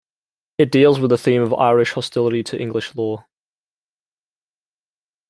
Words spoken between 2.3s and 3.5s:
to English law.